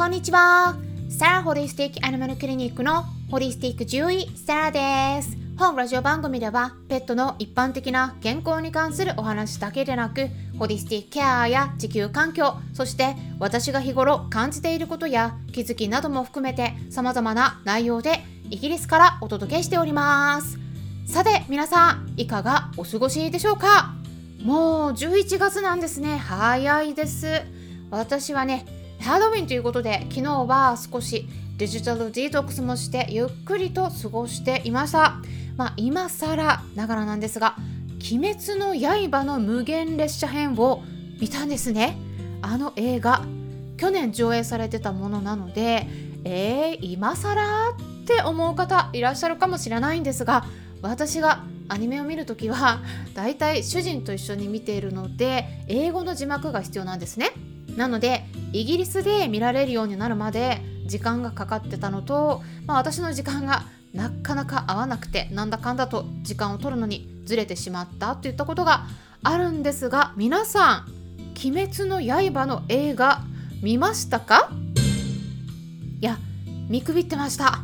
[0.00, 0.76] こんにちは。
[1.10, 5.36] サラホリスティックアニマルクリニックのホリスティック獣医サラです。
[5.58, 10.28] 本ラジオ番組ではペットの一般的な健康に関するお話だけでなく
[10.58, 20.58] ホリスティックケアや地球環境そして私が日頃感じていることや気づきなども含めて様々な内容でイギリスからお届けしております
[21.04, 23.92] さて皆さんいかがお過ごしでしょうか？
[24.42, 27.42] もう11月なんですね早いです
[27.90, 35.16] 私はねハロウィンということで昨日は少しデジタルディトックスもしてゆっくりと過ごしていました。
[35.56, 37.56] まあ今更ながらなんですが
[38.12, 40.82] 鬼滅の刃の無限列車編を
[41.20, 41.96] 見たんですね。
[42.42, 43.24] あの映画
[43.76, 45.86] 去年上映されてたものなので
[46.24, 50.44] えー、今更って思う方いらっしゃるかもしれないんですが
[50.82, 52.80] 私がアニメを見るときは
[53.14, 57.30] だいたい主人と一緒に見ているので英語の字幕が必要なんですね。
[57.76, 68.86] なのでイギリスで見られるようになるまで時間がかかってたのと、まあ、私の時間がなかなか合わなくてなんだかんだと時間を取るのにずれてしまったといったことが
[69.22, 70.86] あるんですが皆さん
[71.44, 73.22] 「鬼滅の刃」の映画
[73.62, 74.50] 見ましたか？
[76.00, 76.18] いや
[76.68, 77.60] 見くびってました。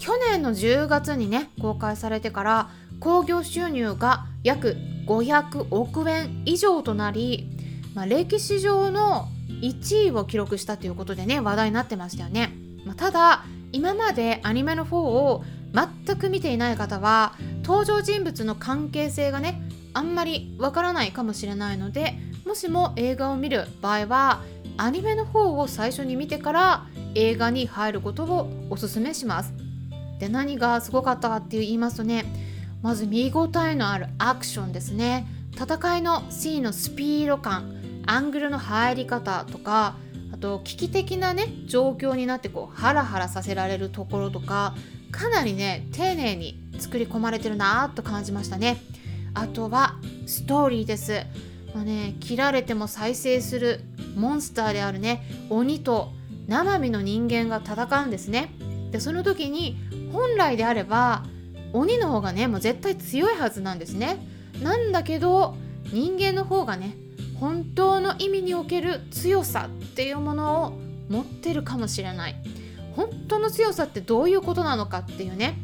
[0.00, 2.70] 去年の10月にね公開されてから
[3.00, 7.49] 興行収入が約500億円以上となり、
[7.94, 12.52] まあ、歴史上の1位を記録したということでね話題になってましたよね、
[12.84, 19.60] まあ、ただ今までアニメの方を全く見ていない方は登場人物の関係性がね
[19.92, 22.14] あんまりわからないかもしれないので
[22.46, 24.42] もしも映画を見る場合は
[24.76, 29.52] アニメの方を最初に見てから映画に入ることをおすすめします。
[30.18, 32.24] で何がすごかったかって言いますとね
[32.82, 35.26] まず見応えのあるアクションですね。
[35.54, 37.79] 戦いのシーンのスピード感。
[38.06, 39.96] アングルの入り方とか
[40.32, 44.74] あと危機的なね状況になってこうハラハラさせられるところとか
[45.10, 48.78] かなりね丁寧に作り込まれてるなと感じましたね。
[49.34, 51.24] あとはストーリーです、
[51.74, 53.80] まあね、切られても再生する
[54.16, 56.10] モンスターであるね鬼と
[56.48, 58.52] 生身の人間が戦うんですね。
[58.90, 59.76] でその時に
[60.12, 61.24] 本来であれば
[61.72, 64.18] 鬼の方がねもう絶対強いはずなんですね。
[64.62, 65.54] なんだけど
[65.92, 66.96] 人間の方がね
[67.40, 70.78] 本当の意味における強さっていうものを
[71.08, 72.36] 持ってるかもしれない。
[72.94, 75.56] 本当の強さってどういうことなのかっていうね。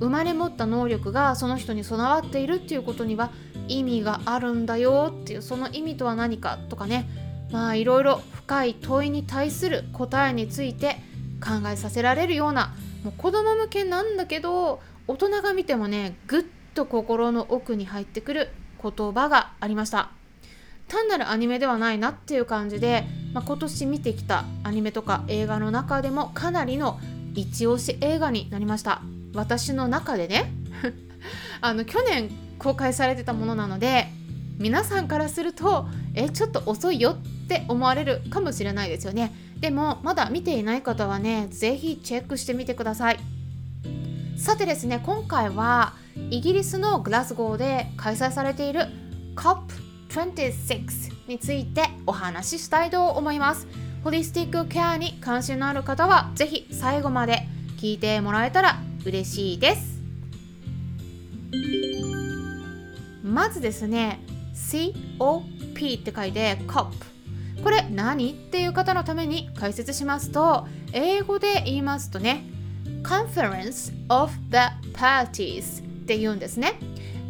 [0.00, 3.30] 生まれ持った能力がその人に備わっているっていうことには
[3.68, 5.42] 意味があるんだよっていう。
[5.42, 7.08] その意味とは何かとかね。
[7.50, 10.98] まあいろいろ深い問いに対する答えについて
[11.40, 12.74] 考えさせられるような。
[13.02, 18.50] もう子供向けなんだけど大人が見てもねぐっと心の奥に入ってくる
[18.82, 20.10] 言葉がありました。
[20.88, 27.00] 単なるアニメではないなっていう感じで、まあ、今年見てきたアニメとか映画の中でもかなりの
[27.34, 29.02] 一押し映画になりました。
[29.34, 30.52] 私の中でね
[31.60, 34.06] あの去年公開されてたものなので
[34.58, 39.34] 皆さんからするとえちょっと遅いよって思われるかもしれないですよね。
[39.58, 43.18] でもまだ見ていない方はね是非チェックしてみてください。
[44.36, 45.94] さてですね今回は
[46.30, 48.86] イギリスのグラスゴーで開催されている
[50.14, 53.66] 26についてお話ししたいと思います。
[54.04, 57.48] ホリスティックケアに関心のある方はぜひ最後まで
[57.78, 60.00] 聞いてもらえたら嬉しいです。
[63.24, 64.20] まずですね
[64.54, 66.94] COP って書いて COP
[67.62, 72.44] これ何っていう方のために解説しますと英語で言いますとね
[73.02, 74.58] Conference of the
[74.92, 76.78] Parties って言うんですね。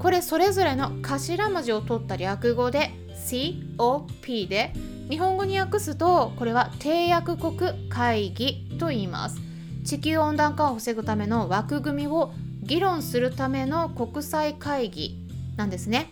[0.00, 2.90] これそれぞれの頭文字を取った略語で
[3.28, 4.72] COP で
[5.10, 9.38] 日本語に訳すとこれは締約国会議と言います
[9.84, 15.18] 地球温暖化を防ぐための枠組みを議論するための国際会議
[15.56, 16.10] なんですね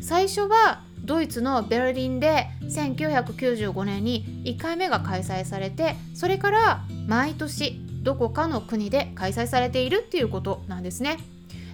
[0.00, 11.18] 最初はドイツのベルリンで1995年に1回目が開催されてそれから毎年どこかの国で開催されているっていうことなんですね。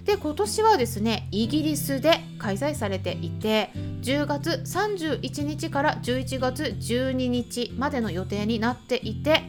[0.05, 3.71] で今年はですねイギリスで開催されていて
[4.01, 9.43] 10月31日から11月12日までの予定になっていて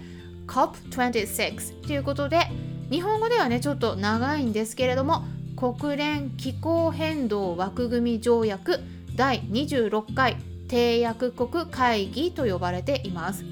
[0.46, 2.46] COP26 ということで
[2.90, 5.24] 日本語ではねちょっと長いんですけれども
[5.56, 8.80] 国連気候変動枠組み条約
[9.16, 10.36] 第26回
[10.68, 13.44] 締約国会議と呼ばれています。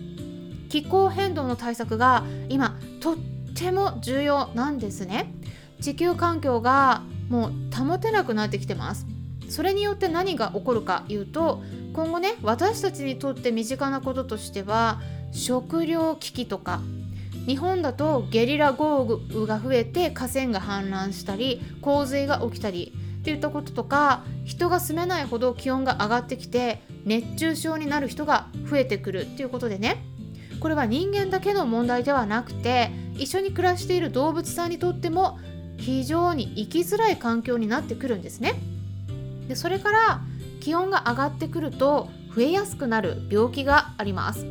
[0.69, 3.17] 気候変動の対策が今とっ
[3.55, 5.33] ても重要なんですね。
[5.83, 9.07] 地球環境がもう保てなくなってきてます。
[9.49, 11.63] それによって何が起こるかいうと
[11.93, 14.99] 今後ね私たちにとって身近なこととしては
[15.31, 16.81] 食糧危機とか
[17.47, 30.03] 日本だとゲリラ豪雨が増えて河川が氾濫したり洪水が起きたりっていったこととか人が住めないほど気温が上がってきて熱中症になる人が増えてくるっていうことでね
[30.61, 35.39] これは人間だけの問題ではなくて一緒に暮らしている動物さんにとっても
[35.83, 38.55] 非常に生きづらい環境になってくるんですね。
[39.49, 40.21] でそれから
[40.61, 44.47] 気温が上がってくると増えやすくなる病気があります。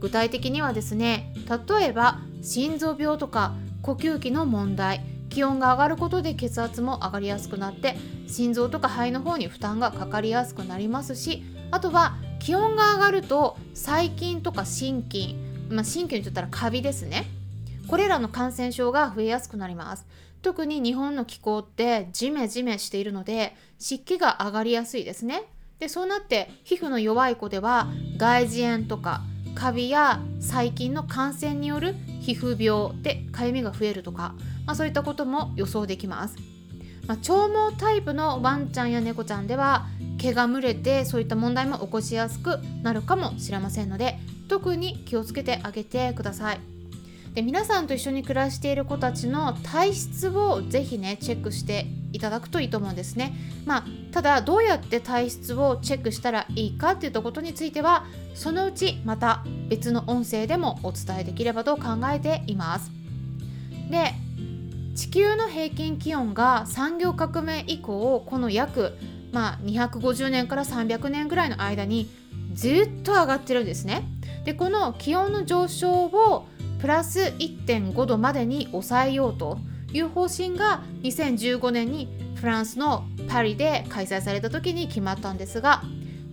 [0.00, 5.00] 具体的にはですね例えば心臓病とか呼吸器の問題
[5.30, 7.96] 気温が上がることで血圧も上がりやすくなって
[8.28, 15.36] 心臓とか肺の方に負担がかかりやすくなりますしあとは気温が上がると細菌とか心筋、
[15.70, 17.24] まあ、心筋と言ったらカビですね
[17.88, 20.06] これらの感染症が増えやすくなります
[20.44, 25.42] 特に日本の気候ってジメジメしているので湿気が上がりやすいですね。
[25.78, 27.88] でそうなって皮膚の弱い子では
[28.18, 29.22] 外耳炎とか
[29.54, 34.34] カビや細菌の感染による皮膚病でかゆみが増えるとか、
[34.66, 36.36] まあ、そういったことも予想できます、
[37.06, 39.86] まあ、長毛タイプのワンちゃんや猫ちゃんでは
[40.18, 44.18] 毛が蒸れてそういった問題も起こしやすくなるかもしれませんので
[44.48, 46.73] 特に気をつけてあげてください。
[47.34, 53.34] で皆さんと一緒に暮らしている子たちの体質をぜひねチェックしていただくといいと思うんですね。
[53.66, 58.04] まあ、ただどうやって体質をチェックしたらいいかっていったことについては
[58.34, 61.82] そのうちまた別の音声でもお伝えできればと考
[62.12, 62.92] えています。
[63.90, 64.14] で
[64.94, 68.96] 地球の平均気温が産業革命以降この約、
[69.32, 72.08] まあ、250年から300年ぐらいの間に
[72.52, 74.04] ずっと上がってるんですね。
[74.44, 76.46] でこの気温の上昇を
[76.84, 79.56] プラス1.5度までに抑えようと
[79.94, 85.82] いう方針が2015年にフランスのパリで開催された時に決まったんですが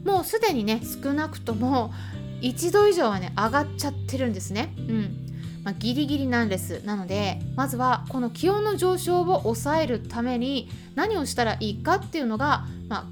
[0.03, 1.93] もうすでにね少なくとも
[2.41, 4.73] 1度以上はね上がっちゃってるんですね。
[4.77, 5.17] うん
[5.63, 13.05] まあ、ギリギリなんですなのでまずはこの気温の上昇を抑えるために何をしたらいいかっていうのが、まあ、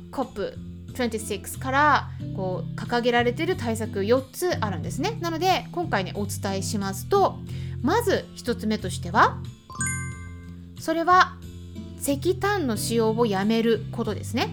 [0.94, 5.18] 26からこう掲げられている対策4つあるんですね。
[5.22, 7.40] なので今回ねお伝えしますと
[7.82, 9.38] まず1つ目としては
[10.80, 11.38] それは
[12.00, 14.50] 石炭の使用をやめることですね。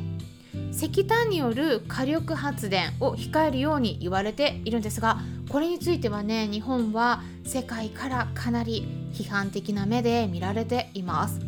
[0.72, 5.18] 石炭による火力発電を控えるように言われているんですが
[5.48, 11.40] これについてはね日本は世界からかなり批判的な目で見られています。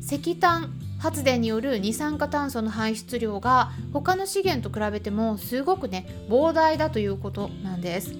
[0.00, 0.70] 石炭
[1.04, 8.14] 発電による二酸化炭素の排出量が他の資源と比べてもすごくね膨大だということなんです。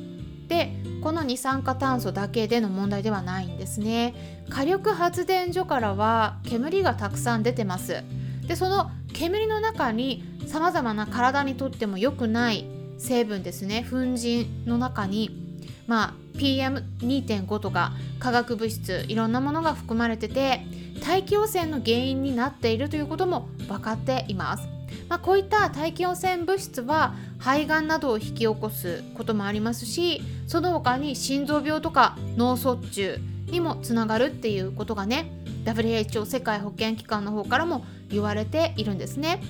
[0.48, 0.70] で
[1.02, 4.44] この二酸化炭素だけでの問題ではないんですね。
[4.50, 8.04] 火力発電所からは煙がたくさん出てます。
[8.46, 12.66] でその煙の中にさまざまな体にとっても良くない
[12.98, 15.43] 成分ですね粉塵の中に
[15.86, 20.60] まあ PM2.5 とか化学物質いろんなものが含まれてて
[21.04, 24.68] 大気汚染の原因になっているということも分かっています。
[25.08, 35.30] まあ、こういった大気汚染物質は肺がんなどを引き起こすこともありますしその他に心臓病とか脳卒中にもつながるっていうことがね
[35.64, 39.40] WHO 世界保健機関の方からも言われているんですね。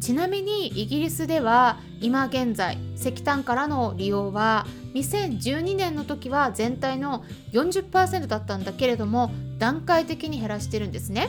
[0.00, 7.22] ちなみにイギリスでは今現在石炭からの利用は2012年の時は全体の
[7.52, 11.28] 40%だったんだけれども段階的に減らしてるんですね。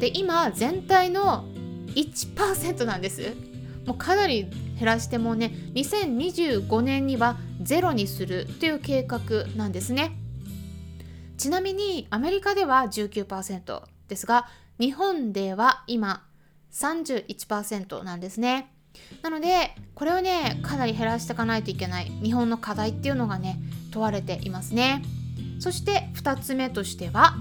[0.00, 1.44] で今全体の
[1.94, 3.34] 1%なんです。
[3.86, 9.20] もうかなり減らしてもね2025年にはゼロにするという計画
[9.56, 10.16] なんですね。
[11.36, 14.46] ちなみにアメリカでは19%ですが
[14.78, 16.24] 日本では今
[16.72, 18.72] 31%なんですね。
[19.22, 23.58] なのでこれをねかなり減らしていかないといけない日本の課題っていうのがね
[23.92, 25.02] 問われていますね。
[25.58, 27.34] そして2つ目としては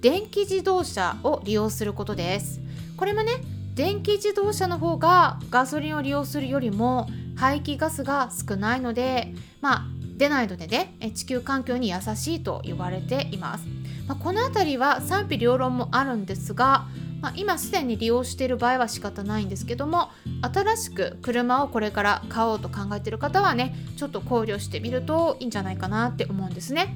[0.00, 2.60] 電気自動車を利用することです。
[2.96, 3.32] これもね
[3.74, 9.84] 電気自動車の方がガソリンを利用するよりも排気ガスが少ないのでまあ
[10.16, 13.66] 出ないのでね地球環境に優しいと言われています、
[14.06, 16.86] まあ、この辺りは賛否両論もあるんですが
[17.24, 20.10] まあ、今すでに利用している場合は仕方ないんですけども
[20.42, 26.94] 新しく車をこれから買おうと考えている方はねちょっと考慮してみるといいんじゃないかなって思うんですね。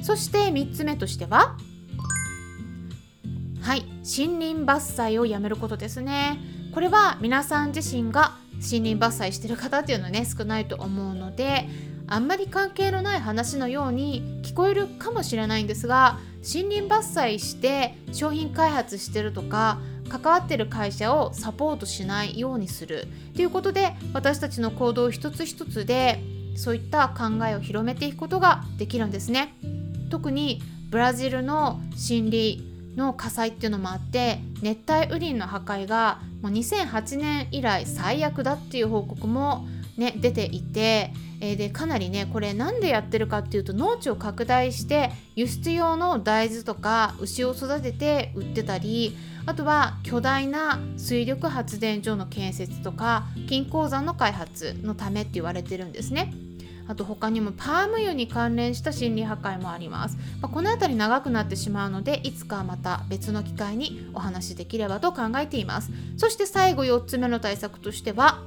[0.00, 1.58] そして3つ目としては
[3.60, 6.40] はい森林伐採をやめることですね。
[6.72, 11.68] これは皆さん自身が森林伐採してる方っていうのはね少ないと思うので
[12.06, 19.78] あんまり関係のない話のように聞こえるかもしれないんですが森林伐採して商品開発してるとか
[20.08, 23.06] 関わってる会社をサポートしないようにする。
[23.36, 26.18] ということで私たちの行動一つ一つで
[26.56, 29.54] そういった考えを広めていくことができるんですね。
[30.08, 31.78] 特にブラジルの
[32.08, 32.62] 森林
[32.96, 39.66] の火災っていうのもあって熱帯雨林の破壊がもう2008年以来最悪だっていう報告も、
[39.98, 56.32] ね、出ていて、えー、でかなりねこれ何でやってるかっていうと農地を拡大して輸出用の大豆とか牛を育てて売ってたりあとは巨大な水力発電所の建設とか金鉱山の開発のためって言われてるんですね。
[56.86, 65.90] あと他にもパーム油に関連した心理破壊もあります、まあ、この辺り長くなってしまうのでいつかまた別の機会にお話しできればと考えています。
[66.16, 68.42] そして最後4つ目の対策としては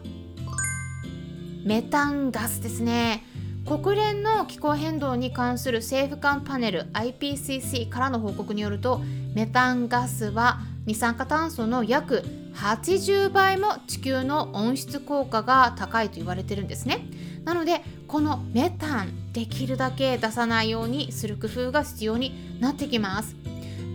[1.63, 3.23] メタンガスですね。
[3.65, 9.01] 国連の気候変動に関する政府間パネル IPCC からの報告によると
[9.35, 12.23] メタンガスは二酸化炭素の約
[12.55, 17.05] 80倍も地球の温室効果が高いと言われてるんですね。
[17.45, 23.35] なのでこのメタンできるだけ出さないようにする工夫が必要になってきます。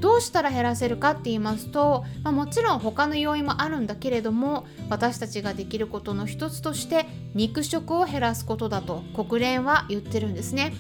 [0.00, 10.74] どうしたら減らせるかって言いますと、まあ、もちろん他の要因もあるんだけれども私たちができることの一つとして肉食を減らすことだと国連は言ってるんですね。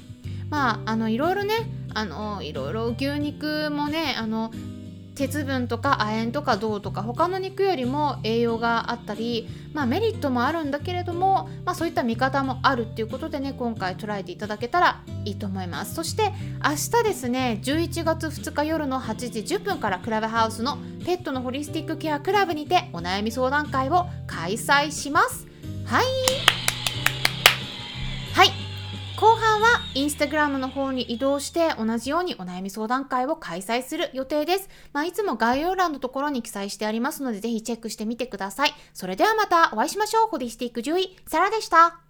[0.48, 1.54] まあ、あのいろいろね
[1.92, 4.52] あのいろいろ牛肉もねあの
[5.16, 15.94] 鉄分とか亜鉛とか銅とか他の肉よりも栄養があったり、まあ、メリットもあるんだけれども、まあ、そういった見方もあるっていうことでね今回捉えていただけたらいいと思います。
[15.94, 16.32] そして
[16.62, 25.46] 明日ですね11月2日夜の8時10分からクラブハウスのペットのホリスティックケアクラブにてお悩み相談会を開催します。
[25.86, 26.55] はい。
[29.18, 34.68] 後半はインスタグラムの方に移動して同じようにお悩み相談会を開催する予定です。
[34.92, 38.74] まあ、いつも概要欄のところに記載してありますのでぜひチェックしてみてください。
[38.92, 40.26] それではまたお会いしましょう。
[40.28, 42.05] ホリスティック獣医、サラでした。